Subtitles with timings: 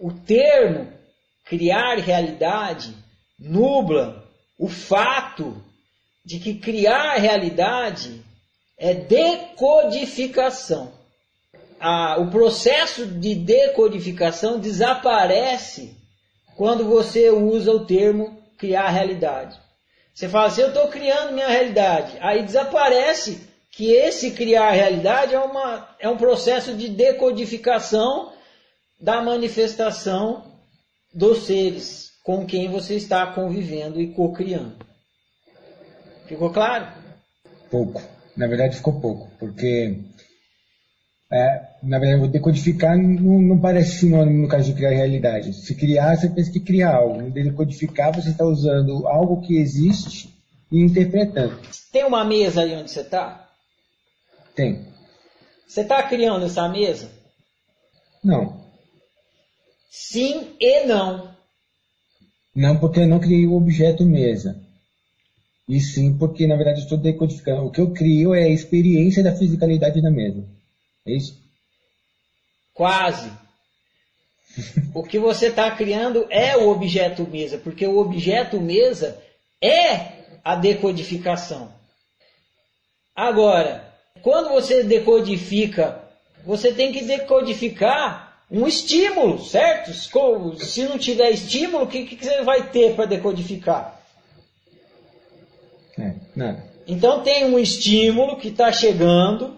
[0.00, 0.90] o termo
[1.44, 2.94] criar realidade
[3.38, 4.24] nubla
[4.58, 5.62] o fato
[6.24, 8.24] de que criar realidade
[8.78, 10.92] é decodificação.
[12.18, 15.96] o processo de decodificação desaparece
[16.56, 19.58] quando você usa o termo criar realidade.
[20.14, 22.16] Você fala assim, eu estou criando minha realidade.
[22.20, 28.32] Aí desaparece que esse criar realidade é, uma, é um processo de decodificação
[29.00, 30.44] da manifestação
[31.14, 34.76] dos seres com quem você está convivendo e co-criando.
[36.26, 36.86] Ficou claro?
[37.70, 38.02] Pouco.
[38.36, 39.98] Na verdade ficou pouco, porque
[41.32, 45.52] é, na verdade, decodificar não, não, parece sinônimo no caso de criar realidade.
[45.52, 47.22] Se criar, você pensa que criar algo.
[47.22, 50.34] No decodificar, você está usando algo que existe
[50.72, 51.56] e interpretando.
[51.92, 53.48] Tem uma mesa aí onde você está?
[54.56, 54.86] Tem.
[55.68, 57.10] Você está criando essa mesa?
[58.24, 58.69] Não.
[59.90, 61.34] Sim e não.
[62.54, 64.56] Não, porque eu não criei o objeto mesa.
[65.68, 67.66] E sim, porque na verdade estou decodificando.
[67.66, 70.44] O que eu crio é a experiência da fisicalidade da mesa.
[71.04, 71.36] É isso?
[72.72, 73.30] Quase.
[74.94, 79.20] o que você está criando é o objeto mesa, porque o objeto mesa
[79.60, 81.72] é a decodificação.
[83.14, 86.00] Agora, quando você decodifica,
[86.44, 89.92] você tem que decodificar um estímulo, certo?
[89.92, 94.00] Se não tiver estímulo, o que, que você vai ter para decodificar?
[95.98, 96.64] É, nada.
[96.86, 99.56] Então tem um estímulo que está chegando,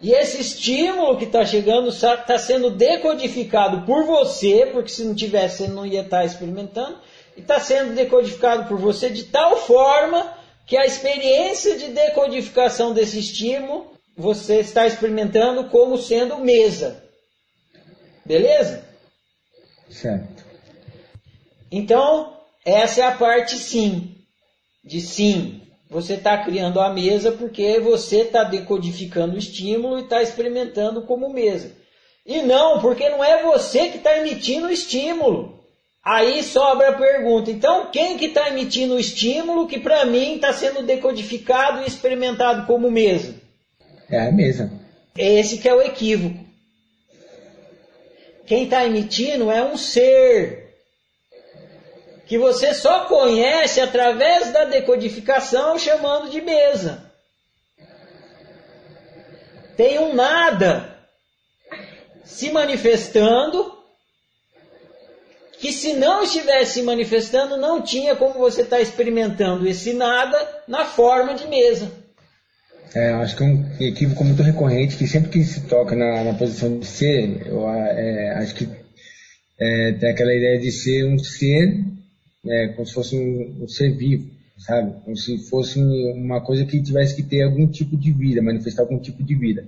[0.00, 5.58] e esse estímulo que está chegando está sendo decodificado por você, porque se não tivesse,
[5.58, 6.98] você não ia estar tá experimentando,
[7.36, 10.34] e está sendo decodificado por você de tal forma
[10.66, 17.05] que a experiência de decodificação desse estímulo você está experimentando como sendo mesa.
[18.26, 18.84] Beleza?
[19.88, 20.44] Certo.
[21.70, 24.16] Então, essa é a parte sim,
[24.84, 25.62] de sim.
[25.88, 31.32] Você está criando a mesa porque você está decodificando o estímulo e está experimentando como
[31.32, 31.72] mesa.
[32.26, 35.64] E não, porque não é você que está emitindo o estímulo.
[36.02, 40.52] Aí sobra a pergunta, então quem que está emitindo o estímulo que para mim está
[40.52, 43.34] sendo decodificado e experimentado como mesa?
[44.08, 44.70] É a mesa.
[45.16, 46.45] Esse que é o equívoco.
[48.46, 50.66] Quem está emitindo é um ser
[52.26, 57.12] que você só conhece através da decodificação chamando de mesa.
[59.76, 60.96] Tem um nada
[62.24, 63.76] se manifestando
[65.58, 70.62] que se não estivesse se manifestando, não tinha como você estar tá experimentando esse nada
[70.68, 72.05] na forma de mesa.
[72.94, 76.34] É, acho que é um equívoco muito recorrente que sempre que se toca na, na
[76.34, 78.68] posição de ser, eu é, acho que
[79.58, 81.84] é, tem aquela ideia de ser um ser
[82.48, 84.94] é, como se fosse um, um, ser vivo, sabe?
[85.04, 88.98] Como se fosse uma coisa que tivesse que ter algum tipo de vida, manifestar algum
[88.98, 89.66] tipo de vida.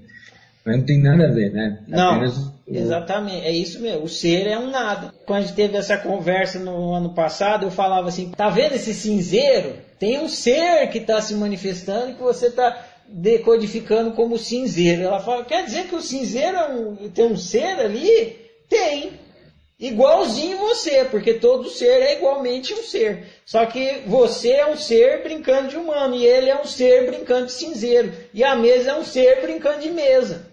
[0.65, 1.79] Mas não tem nada a ver, né?
[1.89, 4.05] Não, Apenas exatamente, é isso mesmo.
[4.05, 5.13] O ser é um nada.
[5.27, 8.93] Quando a gente teve essa conversa no ano passado, eu falava assim, tá vendo esse
[8.93, 9.77] cinzeiro?
[9.99, 15.03] Tem um ser que está se manifestando e que você está decodificando como cinzeiro.
[15.03, 18.37] Ela fala, quer dizer que o cinzeiro é um, tem um ser ali?
[18.69, 19.13] Tem.
[19.81, 23.27] Igualzinho você, porque todo ser é igualmente um ser.
[23.47, 27.47] Só que você é um ser brincando de humano e ele é um ser brincando
[27.47, 28.13] de cinzeiro.
[28.35, 30.48] E a mesa é um ser brincando de mesa.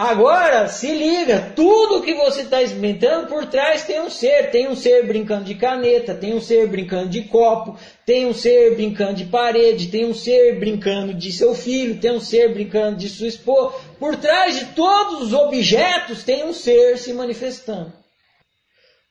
[0.00, 4.50] Agora, se liga, tudo que você está experimentando por trás tem um ser.
[4.50, 8.76] Tem um ser brincando de caneta, tem um ser brincando de copo, tem um ser
[8.76, 13.10] brincando de parede, tem um ser brincando de seu filho, tem um ser brincando de
[13.10, 13.76] sua esposa.
[13.98, 17.92] Por trás de todos os objetos tem um ser se manifestando.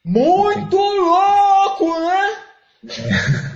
[0.03, 1.93] Muito louco!